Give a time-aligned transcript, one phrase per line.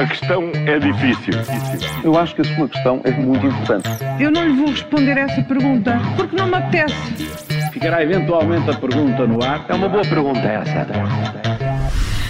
[0.00, 1.34] A questão é difícil.
[2.02, 3.86] Eu acho que a sua questão é muito importante.
[4.18, 6.94] Eu não lhe vou responder essa pergunta porque não me apetece.
[7.70, 9.66] Ficará eventualmente a pergunta no ar.
[9.68, 10.86] É uma boa pergunta essa.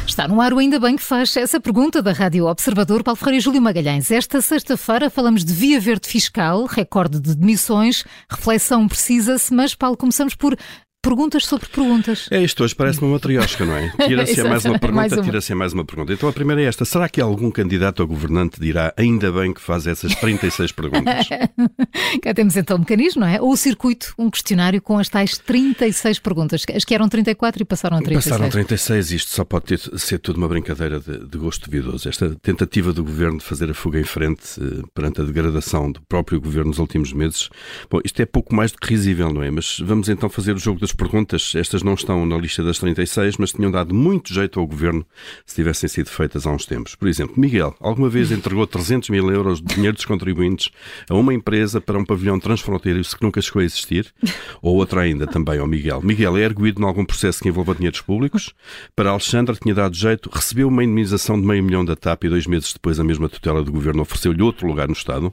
[0.04, 3.38] Está no ar o Ainda Bem que faz essa pergunta da Rádio Observador, Paulo Ferreira
[3.38, 4.10] e Júlio Magalhães.
[4.10, 10.34] Esta sexta-feira falamos de via verde fiscal, recorde de demissões, reflexão precisa-se, mas Paulo, começamos
[10.34, 10.56] por
[11.02, 12.28] Perguntas sobre perguntas.
[12.30, 13.90] É isto, hoje parece uma matriosca, não é?
[14.06, 16.12] Tira-se a mais uma pergunta, tira-se a mais uma pergunta.
[16.12, 19.62] Então a primeira é esta: será que algum candidato a governante dirá ainda bem que
[19.62, 21.26] faz essas 36 perguntas?
[22.20, 23.40] Cá temos então o mecanismo, não é?
[23.40, 26.66] Ou o circuito, um questionário com as tais 36 perguntas.
[26.74, 28.24] As que eram 34 e passaram a 36.
[28.24, 32.10] Passaram a 36, isto só pode ter, ser tudo uma brincadeira de, de, gosto duvidoso.
[32.10, 36.02] Esta tentativa do governo de fazer a fuga em frente eh, perante a degradação do
[36.02, 37.48] próprio governo nos últimos meses.
[37.90, 39.50] Bom, isto é pouco mais do que risível, não é?
[39.50, 43.36] Mas vamos então fazer o jogo das perguntas, estas não estão na lista das 36,
[43.38, 45.04] mas tinham dado muito jeito ao governo
[45.44, 46.94] se tivessem sido feitas há uns tempos.
[46.94, 50.70] Por exemplo, Miguel, alguma vez entregou 300 mil euros de dinheiro dos contribuintes
[51.08, 54.12] a uma empresa para um pavilhão transfronteiro que nunca chegou a existir?
[54.62, 56.00] Ou outra ainda, também ao Miguel.
[56.02, 58.54] Miguel é erguido em algum processo que envolva dinheiros públicos?
[58.94, 62.46] Para Alexandra, tinha dado jeito, recebeu uma indemnização de meio milhão da TAP e dois
[62.46, 65.32] meses depois a mesma tutela do governo ofereceu-lhe outro lugar no Estado?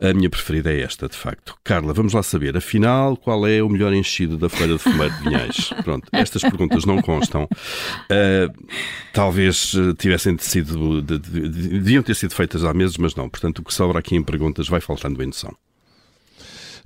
[0.00, 1.56] A minha preferida é esta, de facto.
[1.64, 5.22] Carla, vamos lá saber, afinal, qual é o melhor enchido da Feira de Fumeiro de
[5.22, 5.70] Vinhais?
[5.84, 7.44] Pronto, estas perguntas não constam.
[7.44, 8.66] Uh,
[9.12, 13.28] talvez eh, tivessem sido, de, de, deviam ter sido feitas há meses, mas não.
[13.28, 15.54] Portanto, o que sobra aqui em perguntas vai faltando em noção.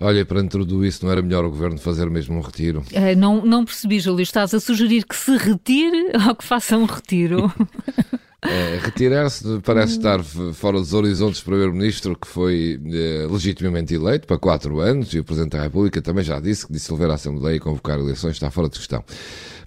[0.01, 2.83] Olha, para tudo isso, não era melhor o governo fazer mesmo um retiro?
[2.93, 4.23] Uh, não, não percebi, Júlio.
[4.23, 7.53] Estás a sugerir que se retire ou que faça um retiro?
[8.43, 14.39] É, Retirar-se parece estar fora dos horizontes do Primeiro-Ministro, que foi é, legitimamente eleito para
[14.39, 17.61] quatro anos, e o Presidente da República também já disse que dissolver a Assembleia e
[17.61, 19.05] convocar eleições está fora de questão.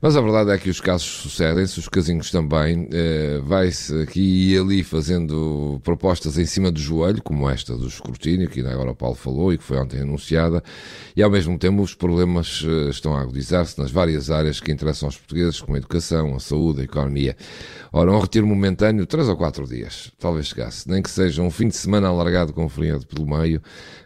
[0.04, 2.90] Mas a verdade é que os casos sucedem-se, os casinhos também.
[2.92, 8.50] Eh, Vai-se aqui e ali fazendo propostas em cima do joelho, como esta do escrutínio,
[8.50, 10.62] que agora o Paulo falou e que foi ontem anunciada,
[11.16, 15.08] e ao mesmo tempo os problemas eh, estão a agudizar-se nas várias áreas que interessam
[15.08, 17.38] aos portugueses, como a educação, a saúde, a economia.
[17.94, 21.69] Ora, um retiro momentâneo, três ou quatro dias, talvez chegasse, nem que seja um fim
[21.69, 23.62] de semana alargado com feriado pelo meio,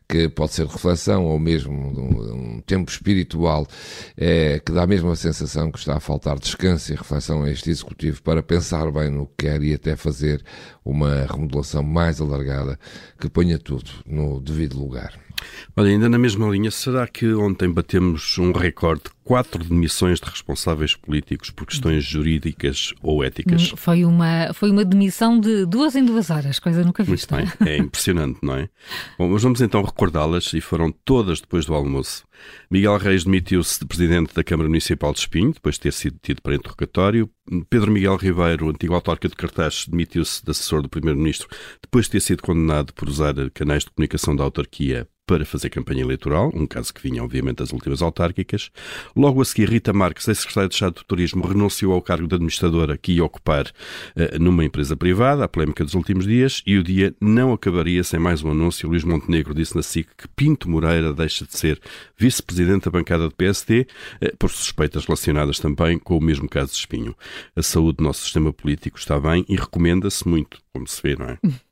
[0.07, 3.67] que pode ser reflexão ou mesmo um, um tempo espiritual,
[4.15, 7.69] é, que dá mesmo a sensação que está a faltar descanso e reflexão a este
[7.69, 10.43] executivo para pensar bem no que quer e até fazer
[10.85, 12.79] uma remodelação mais alargada
[13.19, 15.27] que ponha tudo no devido lugar.
[15.75, 19.03] Olha, ainda na mesma linha, será que ontem batemos um recorde?
[19.23, 23.73] Quatro demissões de responsáveis políticos por questões jurídicas ou éticas?
[23.73, 27.35] Hum, foi uma, foi uma demissão de duas em duas horas, coisa nunca vista.
[27.35, 28.69] Muito bem, é impressionante, não é?
[29.19, 32.23] Bom, mas vamos então recordá-las e foram todas depois do almoço.
[32.69, 36.39] Miguel Reis demitiu-se de presidente da Câmara Municipal de Espinho, depois de ter sido tido
[36.39, 37.27] para interrogatório.
[37.67, 41.47] Pedro Miguel Ribeiro, antigo autarca de Cartaz, demitiu-se de assessor do Primeiro-Ministro,
[41.81, 46.01] depois de ter sido condenado por usar canais de comunicação da autarquia para fazer campanha
[46.01, 48.71] eleitoral, um caso que vinha, obviamente, das últimas autárquicas.
[49.13, 52.97] Logo a seguir, Rita Marques, ex-secretária de Estado do Turismo, renunciou ao cargo de administradora
[52.97, 57.13] que ia ocupar uh, numa empresa privada, a polémica dos últimos dias, e o dia
[57.19, 58.87] não acabaria sem mais um anúncio.
[58.87, 61.79] Luís Montenegro disse na SIC que Pinto Moreira deixa de ser
[62.17, 63.85] vice-presidente da bancada do PSD,
[64.21, 67.13] uh, por suspeitas relacionadas também com o mesmo caso de Espinho.
[67.53, 71.25] A saúde do nosso sistema político está bem e recomenda-se muito, como se vê, não
[71.25, 71.37] é?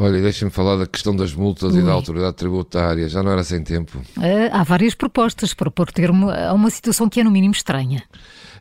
[0.00, 1.80] Olha, deixem-me falar da questão das multas Ui.
[1.80, 3.08] e da autoridade tributária.
[3.08, 3.98] Já não era sem tempo.
[4.16, 8.04] Uh, há várias propostas para pôr termo a uma situação que é no mínimo estranha.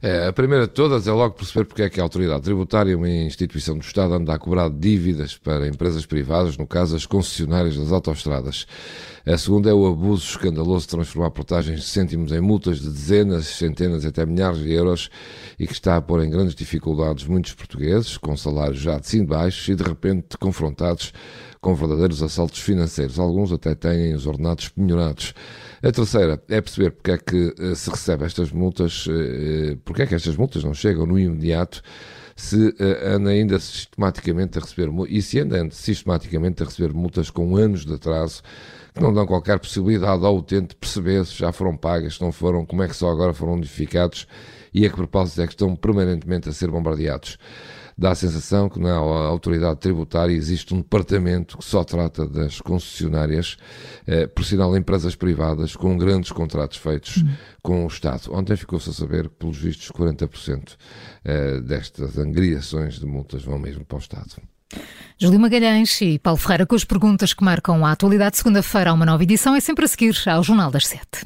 [0.01, 3.09] É, a primeira de todas é logo perceber porque é que a autoridade tributária, uma
[3.09, 7.91] instituição do Estado, anda a cobrar dívidas para empresas privadas, no caso as concessionárias das
[7.91, 8.67] autoestradas.
[9.25, 13.47] A segunda é o abuso escandaloso de transformar portagens de cêntimos em multas de dezenas,
[13.47, 15.09] centenas até milhares de euros
[15.59, 19.27] e que está a pôr em grandes dificuldades muitos portugueses, com salários já de cima
[19.27, 21.11] baixos e de repente confrontados
[21.67, 23.19] com verdadeiros assaltos financeiros.
[23.19, 25.33] Alguns até têm os ordenados penhorados.
[25.83, 30.03] A terceira é perceber porque é que eh, se recebe estas multas, eh, eh, porque
[30.03, 31.81] é que estas multas não chegam no imediato,
[32.37, 32.73] se
[33.03, 37.95] anda ainda sistematicamente a receber, e se anda sistematicamente a receber multas com anos de
[37.95, 38.43] atraso,
[38.95, 42.65] que não dão qualquer possibilidade ao utente perceber se já foram pagas, se não foram,
[42.65, 44.25] como é que só agora foram notificados
[44.73, 47.37] e a que propósito é que estão permanentemente a ser bombardeados
[47.97, 53.57] dá a sensação que na autoridade tributária existe um departamento que só trata das concessionárias,
[54.05, 57.33] eh, por sinal empresas privadas com grandes contratos feitos uhum.
[57.63, 58.33] com o Estado.
[58.33, 60.75] Ontem ficou-se a saber que, pelos vistos, 40%
[61.25, 64.35] eh, destas angriações de multas vão mesmo para o Estado.
[65.17, 68.37] Júlio Magalhães e Paulo Ferreira com as perguntas que marcam a atualidade.
[68.37, 71.25] Segunda-feira há uma nova edição, é sempre a seguir ao Jornal das Sete.